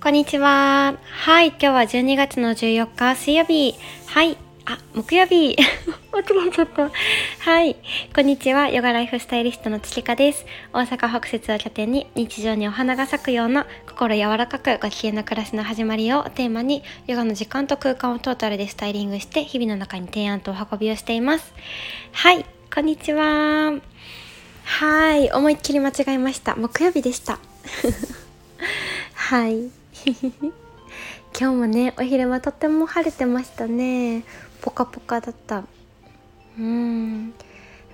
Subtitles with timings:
[0.00, 0.96] こんにちは。
[1.02, 3.74] はい、今日は12月の14日水曜日。
[4.06, 5.56] はい、あ、木曜日。
[6.12, 6.90] 間違えちゃった。
[7.40, 7.76] はい。
[8.14, 8.68] こんにちは。
[8.68, 10.46] ヨガライフスタイリストの月香です。
[10.72, 21.52] 大阪北節を拠点に日常にお花が咲くような心柔らかくご機嫌な暮らしの始まりをテーマにヨガの時間と空間をトータルでスタイリングして日々の中に提案とお運びをしています。
[22.12, 22.46] はい。
[22.72, 23.72] こんにちは。
[24.68, 25.30] はい。
[25.32, 26.54] 思いっきり間違えました。
[26.54, 27.38] 木曜日でした。
[29.14, 29.70] はい。
[31.38, 34.24] 今日もねお昼間とっても晴れてましたね
[34.60, 35.64] ポカポカだった
[36.58, 37.34] うん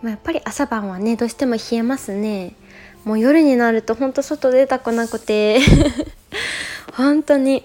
[0.03, 2.55] やっぱり朝晩はねどうしても冷えますね
[3.05, 5.61] もう夜になるとほんと外出たくなくて
[6.93, 7.65] 本当に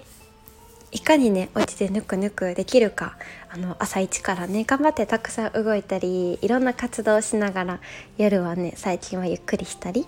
[0.92, 3.16] いかにねお家でぬくぬくできるか
[3.48, 7.80] あの朝一からね頑張ってたくさん動いたりいろんな活動をしながら
[8.18, 10.06] 夜はね最近はゆっくりしたり。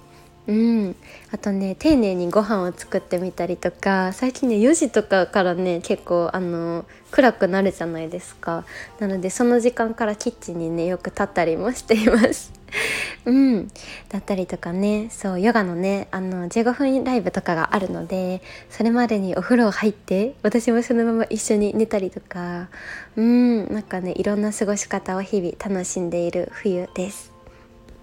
[0.49, 0.97] うん、
[1.31, 8.65] あとね丁寧にご飯を作ってみたりとか最近ね4時とかからね結構あの暗くなるじゃないですか。
[8.99, 12.62] なのでその時間からキッチンにねよく立ったりもしています。
[13.27, 13.69] うん。
[14.09, 22.69] だったりとかねそうヨガのねあの15分ライブとかがあるのでそれまでにお風呂入って私もそのまま一緒に寝たりとか
[23.17, 23.73] うん。
[23.73, 27.31] なんかねいろんな過ごし方を日々楽しんでいる冬です。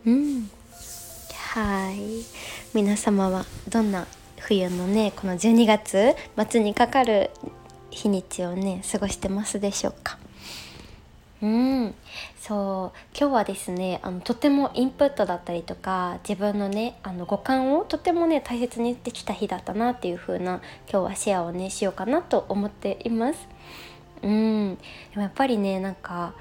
[0.06, 0.50] うん。
[1.54, 2.24] はい。
[2.74, 4.06] 皆様はどんな
[4.40, 6.16] 冬のねこの12月
[6.50, 7.32] 末にかかる
[7.92, 10.18] 日にちをね過ごしてますでしょうか？
[11.42, 11.96] うん。
[12.38, 12.98] そう。
[13.18, 23.48] 今日はですねあのとてもインプットだったりとか自分のねあの五感をとてもね大切にできた日だったなっていう風な今日はシェアをねしようかなと思っています。
[24.22, 24.76] うん。
[24.76, 24.82] で
[25.16, 26.34] もやっぱりねなんか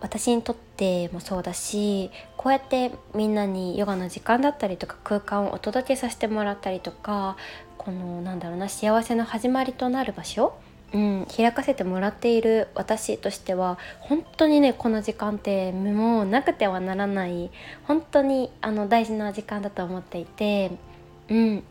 [0.00, 7.36] 私にとってもそうだしこうやってみんなにヨガの時間だったりとか空間をお届けさせてもらったりとか
[7.78, 10.54] このなんだろうな幸せの始まりとなる場所
[10.94, 17.50] うん、開かせてもらっている私としては本当にねこの時間ってもうなくてはならない
[17.84, 20.72] 本当にあの大事な時間だと思っていて、
[21.30, 21.64] うん、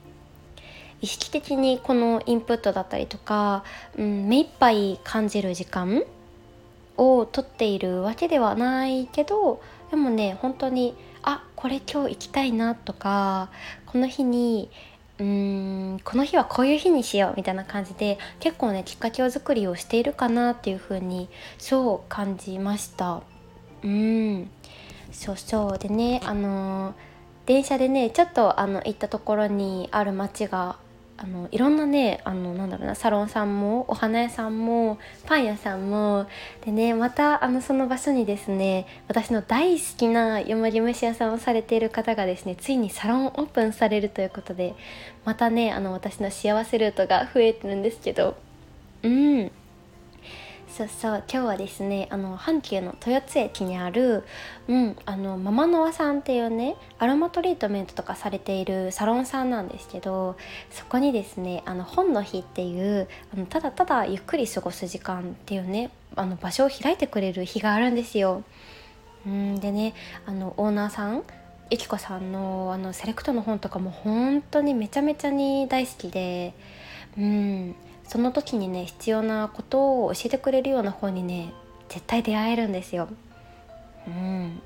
[1.01, 3.63] 意識的にこのインプットだったりとか、
[3.97, 6.03] うん、目いっぱい感じる時間
[6.97, 13.49] を取っているわけではないけどでもね本当にあこれ今日行きたいなとか
[13.85, 14.69] この日に
[15.19, 15.27] うん
[16.03, 23.21] この日はこういう日にしようみたいな感じで結構ねきっかけを作りをしているかなっていう風にそう感じました。
[23.83, 24.49] うん。
[25.11, 26.95] そうそうでねあの
[27.45, 30.77] 電車でねちょっとあの行ったところにある町が
[31.23, 36.25] あのいろんなねあのなんだろうなサロンさんもお花屋さんもパン屋さんも
[36.65, 44.73] でねまたあのその場所にですね私の大好きなよもぎ虫屋さんをされている方がですねついにサロンオープンされるということで
[45.23, 48.35] またねあの私の幸せルートが増えてるんですけど
[49.03, 49.51] うん。
[50.71, 54.23] そうそう今日はですねあの阪急の豊津駅にある、
[54.69, 60.37] うん、あのママノアさんっていうねアロマトリートメントとかされているサロンさんなんですけど
[60.69, 68.43] そこにですねあの本の日っていうあのただただゆっくり過ごす時間っていうねあの場所を開いてくれる日があるんですよ。
[69.25, 69.93] うんでね
[70.25, 71.23] あのオーナーさん
[71.69, 76.53] ゆきこさんのあのセレクトの本とかも本当にめちゃめちゃに大好きで
[77.17, 77.75] うん
[78.11, 81.53] その時にね必要なことを教えてくれるような本にね
[81.87, 83.07] 絶対出会えるんですよ。
[84.05, 84.61] うん、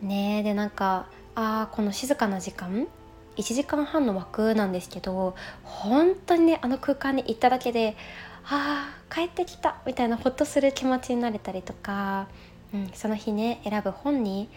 [0.00, 2.88] ねでなんかあこの静かな時間
[3.36, 7.98] 1時間半の枠なんですけど本当にねあの空間に行っただけで
[8.44, 12.28] ああ帰ってきたみたいなほっとする気持ちになれたりとか、
[12.76, 14.48] うん、その日ね選ぶ本に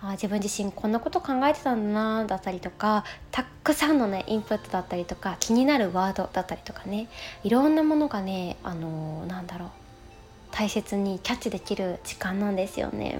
[0.00, 7.08] あ自分自身こんなこと考えてたんだなだったりとかたくさんのねインプットだったりとか気になるワードだったりとかね
[7.44, 9.68] いろんなものがねあのー、なんだろう
[10.50, 13.18] 大切にキャッチできる時間なんですよね。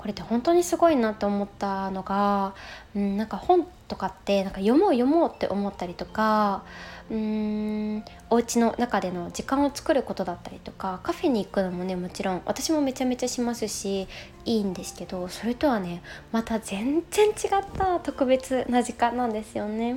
[0.00, 2.54] これって本当にすごいなって思ったのが、
[2.96, 6.64] うん、なんか本とかってなんか読もう読もうって思ったりとか
[7.10, 14.08] うーんお家の中での時間を作ることだったりとかカフェに行くのもねもちろん私もめちゃめちゃしますし
[14.46, 17.34] いいんですけどそれとはねまた全然違っ
[17.76, 19.96] た特別な時間なんですよね。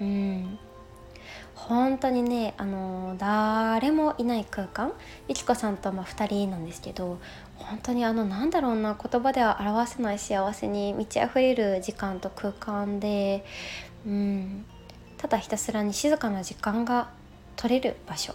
[0.00, 0.58] うん
[1.56, 4.92] 本当にねあの誰もいない空間
[5.26, 7.18] ゆきこさんとま2人なんですけど
[7.58, 13.44] 本当にあのなんだろうな言葉では表せない幸せに満ち溢れる時間と空間で、
[14.06, 14.64] うん、
[15.18, 17.10] ただひたすらに静かな時間が
[17.56, 18.34] 取れる場所、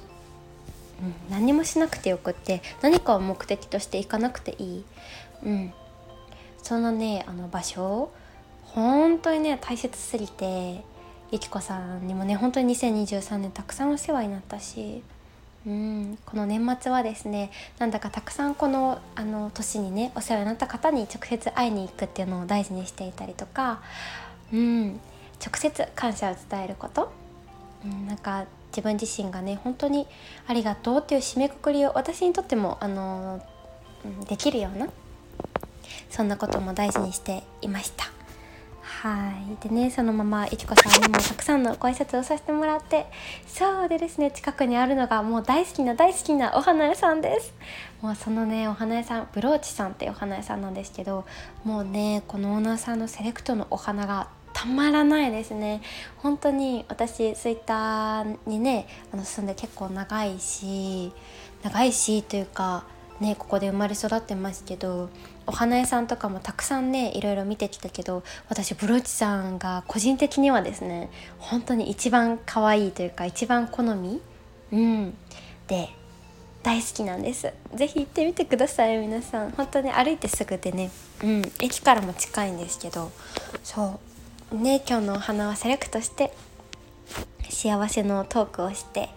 [1.01, 4.85] うん、何もしなくてよくって何かを目的として行かなくていい、
[5.45, 5.73] うん、
[6.61, 8.11] そのねあの場所
[8.63, 10.83] 本当にね大切すぎて
[11.31, 15.03] ゆきこさんにもね本当に2023年たくさんお世話になったし。
[15.65, 23.81] うんこの年末はですねなんだかたくさんこのあの年にねお世話になった方に直接会いに行くっていうのを大事にしていたりとか
[24.51, 24.99] うん
[25.43, 27.11] 直接感謝を伝えること、
[27.85, 30.07] うん、なんか自分自身がね本当に
[30.47, 33.45] ありがとうっていう締めくくりを私にとってもあの、
[34.29, 34.87] できるような
[36.09, 38.20] そんなことも大事にしていました。
[38.99, 39.67] はい。
[39.67, 43.07] でねそのままいちこさんにもたくさんのご挨拶をさせてもらって
[43.47, 47.53] そうでですね近くにあるのがもう大好きな大好きなお花屋さんです。
[48.01, 51.25] もうそのねお花屋さんブローチさんっていうお花屋さんなんですけど
[51.63, 55.81] もうねこのオーナーさんのセレクトのお花がたまらないですね。
[56.17, 61.11] 本当に私ツイッターにねあの住んで結構長いし
[61.63, 62.83] 長いしというか
[63.21, 65.09] ねここで生まれ育ってますけど
[65.47, 74.21] お花屋さんとかもたくさんねいろいろ見てきたけど私ブローチさんが個人的にはですね本当に一番可愛いというか一番好み、
[74.73, 75.13] うん、
[75.67, 75.89] で
[76.63, 77.51] 大好きなんです。
[77.73, 79.51] 是非行ってみてください皆さん。
[79.51, 80.91] 本当に歩いてすぐでね、
[81.23, 83.11] うん、駅からも近いんですけど
[83.63, 83.99] そ
[84.51, 84.55] う。
[84.55, 86.31] ね今日のお花はセレクトして
[87.51, 89.09] 幸せのトークをして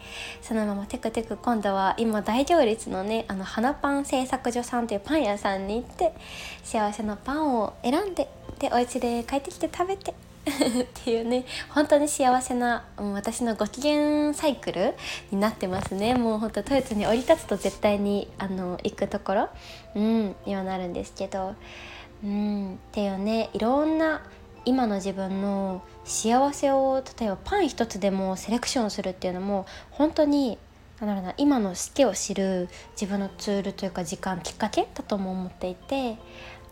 [0.43, 6.13] そのままテクテク今度は今大行列のねあの花パン製作所さんというパン屋さんに行って
[6.63, 8.29] 幸せのパンを選んで
[8.59, 10.13] でお家で帰ってきて食べて
[10.45, 14.95] っていうね本当に幸せな、うん、私のご機嫌サイクル
[15.31, 16.15] になってますね。
[16.15, 19.49] もうほんとトヨタに降り立つと絶対にあの行くところ、
[19.95, 21.55] うん、にはなるんですけど、
[22.23, 24.23] うん、っていうねいろんな
[24.67, 30.59] 今の自分の幸せを例えばパン一つでもセレクションするっていうのも本当に
[31.01, 36.17] なんだろうな今の好きを知る自分のツールというか時間きっかけだとも思っていて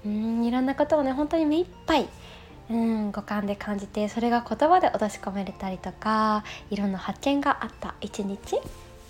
[0.05, 2.09] うんいろんなことをね本当に目いっぱい。
[2.71, 8.61] うん五感で感じてそれが言葉で落とし込めれたりとかいろんな発見があった一日。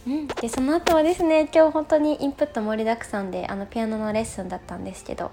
[0.04, 5.30] うん、でその後はですね今日本当にインプット盛りだくさんであのピアノのレッスンだったんですけど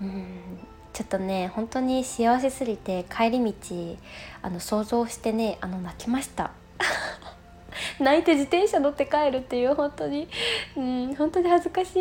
[0.00, 0.58] うん。
[0.92, 3.96] ちょっとね本当に幸せすぎて帰り道
[4.42, 6.52] あの想像してねあの泣きました。
[8.00, 10.28] 泣いて自転車乗って帰るっていう本当に、
[10.76, 11.96] うん、本当に恥ずかし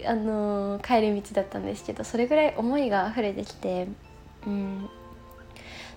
[0.00, 3.86] いあの帰り道だったんですけどそれぐらい思いが溢れてきて、
[4.46, 4.88] うん、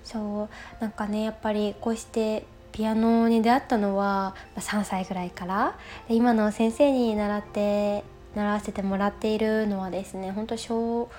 [0.03, 5.77] そうなんかねやっぱりこうしてピアノに出会ったのは3歳ぐらいから。
[6.07, 8.03] で今の先生に習って
[8.35, 11.09] 習わせてもらっているのはですね本当小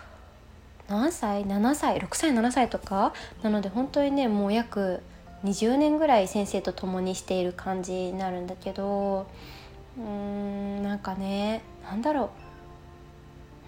[0.88, 3.12] 何歳？7歳？6歳？7歳とか？
[3.42, 5.02] なので本当にねもう約
[5.44, 9.26] 20年ぐらい先生と共にしている感じになるんだけど
[9.96, 12.30] うーんなんかね何だろ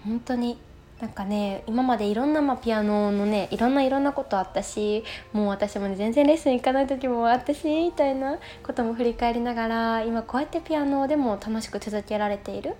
[0.05, 0.09] う。
[0.09, 0.59] 本当に
[0.99, 5.03] なんかね今までいろんな、ま、ピアノのねいろんないろんなことあったし
[5.33, 12.75] もう私もね全然レッスン行かない時もあったしみたいなことも振り返りながら今こうやってピアノでも楽しく続けられている。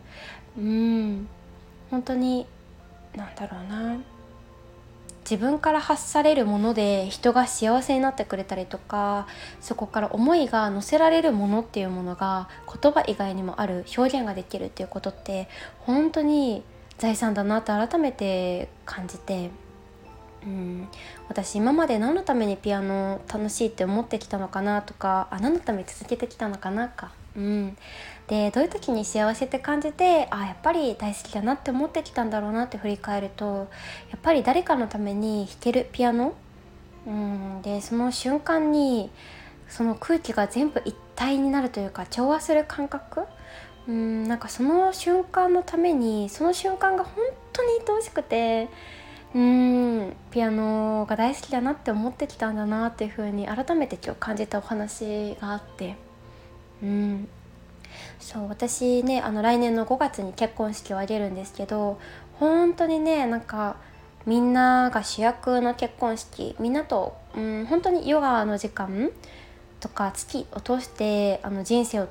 [0.58, 1.28] うん
[1.90, 2.46] 本当に
[3.16, 3.98] なんだろうな。
[5.24, 9.28] 自分から発されるもので人が幸せになってくれたりとか
[9.60, 12.50] そこから思いが乗せられるものっていうものが
[12.82, 15.48] 言葉以外にもある表現ができるっていうことって
[15.80, 16.64] 本当に
[16.98, 19.50] 財産だなって改めて感じて、
[20.46, 20.88] うん、
[21.30, 27.78] 私今まで何のためにピアノ楽しいって思ってきたのかなとかあ何のために続けてきたのかなか、うん、
[28.28, 33.70] でどういう時に幸せって感じてあやっぱり大好きだなって思ってきたんだろうなって振り返ると
[34.10, 36.34] やっぱり誰かのために弾けるピアノ、
[37.08, 39.10] うん、でその瞬間に
[39.70, 43.22] その空気が全部一体になるというか調和する感覚？
[43.88, 44.28] うん。
[44.28, 47.24] なんかその瞬間のためにその瞬間が本
[47.54, 48.68] 当に愛おしくて
[49.34, 50.14] うん。
[50.32, 55.96] ピアノが大好きだなって思ってきたんだなっていうふうに改めて今日感じたお話があって。
[56.82, 57.28] うん。
[58.20, 62.00] そう私ねあの来年の5月に結婚式を挙げるんですけど
[62.40, 63.76] 本当にねなんか
[64.26, 69.10] みんなが主役の結婚式みんなと、うん、本当にヨガの時間
[69.80, 72.08] とか月を通してあの人生を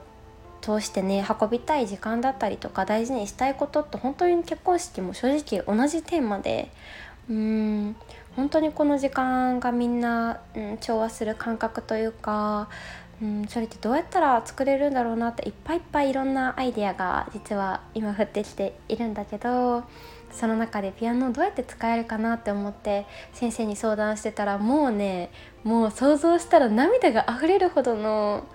[0.61, 6.71] 通してね運びたい時間だったりとか大事にしたいことって本当に結婚式も正直同じテーマで
[7.31, 7.97] うん
[8.37, 12.69] 本当にこの時間がみんな、うん、調和する感覚というか
[13.23, 19.85] うん、それってどうやったら作れるんだろうなっていっぱいいっぱいいろんなアイデアが実は今降ってきているんだけど
[20.33, 25.31] その中でピアノをどうやって使えるかなって思って先生に相談してたらもうね
[25.65, 28.47] もう想像したら涙が溢れるほどの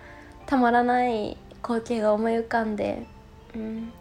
[0.47, 3.05] たまらない光景が思い浮かんで、
[3.55, 3.91] うん、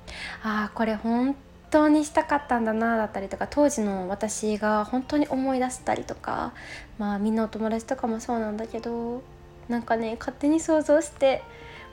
[0.42, 1.34] ああこれ本
[1.70, 6.52] 当にしたかったんだなだったりとか当時の私が本当に思い出したりとか
[6.98, 9.22] まあみんなお友達とかもそうなんだけど
[9.68, 11.42] なんかね勝手に想像して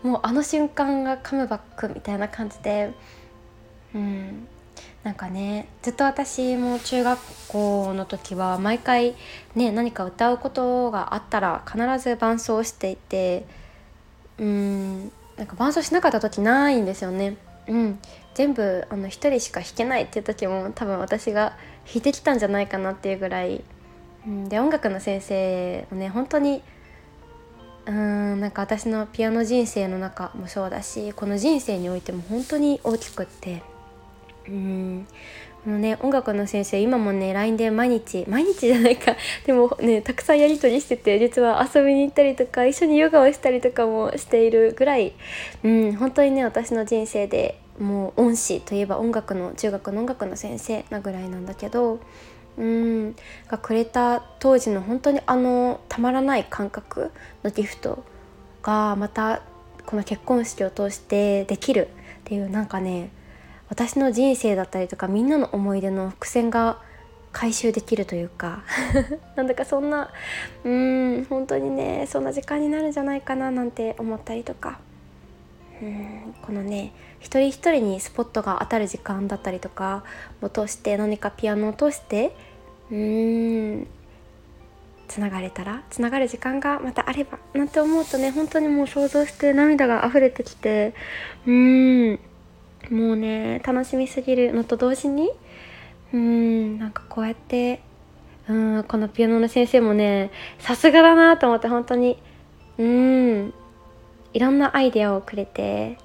[0.03, 2.93] もうあの瞬間がカムバックみたいな感じで
[3.93, 4.47] うん。
[5.03, 9.15] なんかねずっと私も中学校の時は毎回
[9.55, 13.45] ね何か歌うことがあったら必ず伴奏していて
[14.37, 15.11] うん。
[15.37, 17.35] なんか伴奏しなかった時ないんですよね。
[17.67, 17.99] うん、
[18.35, 23.63] 全部あの1人しか弾けないっていう時も多分私が弾いてきたんじゃないかなっていうぐらい、
[24.27, 26.61] うん、で音楽の先生もね本当に
[27.91, 33.61] うんなんか私のピアノ人生の中もそうだしこの人生においても本当に大きくって
[34.47, 35.05] うん
[35.65, 39.15] このね音楽の先生今もね LINE で毎日毎日じゃないか。
[39.45, 45.11] でもねたくさんやり取りしてて実は遊びに行ったりとか一緒にヨガをしたりとかもしているぐらい
[45.63, 51.99] うん本当にね私の人生でもう恩師といえば音楽の中学の音楽の先生なぐらいなんだけど
[52.61, 53.15] うん。
[53.47, 57.11] がくれた当時の本当にあのたまらない感覚
[57.43, 58.03] のギフト
[58.61, 59.41] がまた
[59.85, 61.87] この結婚式を通してできる
[62.21, 63.09] っていうなんかね
[63.67, 66.79] 私の人生だったりとかみんなの思い出の伏線が
[67.31, 68.63] 回収できるというか
[69.35, 70.11] なんだかそんな
[70.63, 74.79] うん本当にねそんな時間になるんじゃないかななんて思ったりとか。
[75.81, 80.03] うんこのね一人一人にスポットが当たる時間だったりとか
[80.41, 82.35] を通して何かピアノを通して
[82.91, 83.87] うん
[85.07, 85.83] つながれたら？
[85.89, 90.93] つながる時間がまたあればなんて思うとね本当にもう想像して涙が溢れてきて
[91.45, 92.19] うーん。
[92.89, 95.31] もうね楽しみすぎるのと同時に
[96.13, 96.79] うん。
[96.79, 97.81] なんかこうやって
[98.49, 102.17] うんこのピアノの先生もねさすがだなと思って本当に
[102.77, 103.53] うん。
[104.33, 105.97] いろんなアイデアをくれて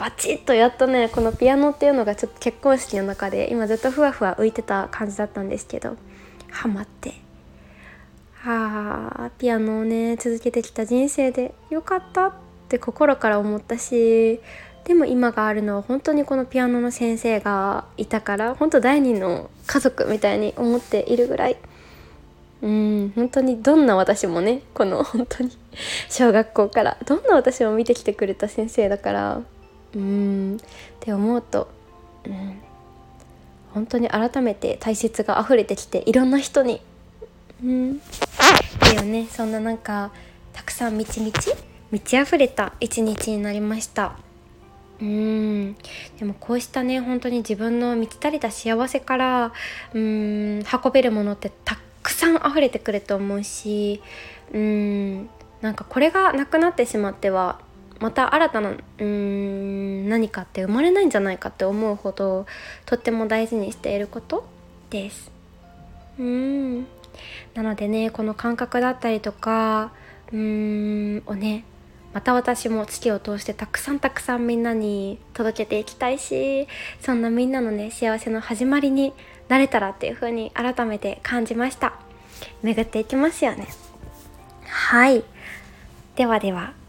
[0.00, 5.96] バチッとやっとねこのピアノっていうのがちょっと結婚式の中で今ずっとふわふわ浮いてた感じだったんですけど
[6.50, 7.14] ハマって。
[8.42, 12.32] あピアノをね続けてきた人生でよかったっ
[12.70, 14.40] て心から思ったし
[14.84, 21.56] でも今があるのは本当にこのピアノの先生がいたから本当第二の家族みたいに思っているぐらい。
[22.62, 25.50] うん本当にどんな私もねこの本当に
[26.10, 29.40] 小学校からどんな私も見てきてくれた先生だから
[29.94, 30.56] うん。
[30.56, 30.60] っ
[31.00, 31.68] て思うと、
[32.24, 32.58] うん、
[33.72, 36.80] 本当に改めて大切が溢れてきていろんな人に
[37.62, 37.98] うん。
[38.80, 40.10] だよねそんななんか
[40.52, 41.52] たくさんみちみち
[41.90, 44.16] 満ち溢れた一日になりました。
[45.00, 45.74] うん。
[46.18, 49.52] でもこうしたね本当に自分の満ち足りた幸せから
[49.94, 50.02] うん
[50.60, 54.02] 運べるものってたくさん溢れてくると思うし
[54.52, 55.28] うん。
[55.60, 57.58] なんかこれがなくなってしまっては
[58.00, 62.46] また新たなうーん何かって生まれないんじゃないかって思うほど
[62.86, 64.46] とっても大事にしていること
[64.88, 65.30] です。
[66.18, 66.86] うん。
[67.54, 69.92] なのでねこの感覚だったりとか
[70.32, 71.64] うーんをね
[72.14, 76.66] また私も月を通してたくさんたくさんみんなに届けていきたいし
[77.00, 79.12] そんなみんなのね幸せの始まりに
[79.48, 81.94] なれたらっていう風に改めて感じました。
[82.62, 83.68] 巡っていきますよね。
[84.66, 85.22] はい。
[86.16, 86.79] ではでは。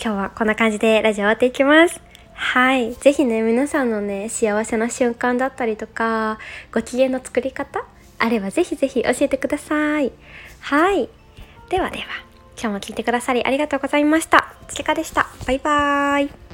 [0.00, 2.00] 今日はこんな感じでラジオ終わっていきます。
[2.32, 2.94] はい。
[2.94, 6.38] ぜひね、皆さんのね、幸せな瞬間だったりとか、
[6.72, 7.84] ご機嫌の作り方
[8.20, 10.12] あればぜひぜひ教えてください。
[10.60, 11.08] はい。
[11.68, 12.04] ではでは、
[12.56, 14.54] 今日も聞いてくださりありがとうございました。
[14.68, 15.26] つけかでした。
[15.46, 16.47] バイバーイ。